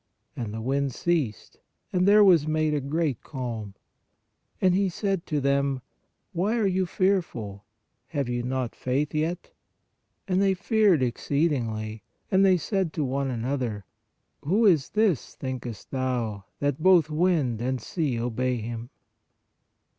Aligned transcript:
And 0.35 0.51
the 0.51 0.63
wind 0.63 0.95
ceased, 0.95 1.57
and 1.93 2.07
there 2.07 2.23
was 2.23 2.47
made 2.47 2.73
a 2.73 2.81
great 2.81 3.21
calm. 3.21 3.75
And 4.59 4.73
He 4.73 4.89
said 4.89 5.27
to 5.27 5.39
them: 5.39 5.81
Why 6.33 6.57
are 6.57 6.65
you 6.65 6.87
fearful? 6.87 7.65
Have 8.07 8.27
you 8.27 8.41
not 8.41 8.73
faith 8.73 9.13
yet? 9.13 9.51
And 10.27 10.41
they 10.41 10.55
feared 10.55 11.03
exceedingly; 11.03 12.01
and 12.31 12.43
they 12.43 12.57
said 12.57 12.93
to 12.93 13.05
one 13.05 13.29
another: 13.29 13.85
Who 14.41 14.65
is 14.65 14.89
this 14.89 15.35
(thinkest 15.35 15.91
thou) 15.91 16.45
that 16.59 16.81
both 16.81 17.11
wind 17.11 17.61
and 17.61 17.79
sea 17.79 18.19
obey 18.19 18.57
Him 18.57 18.89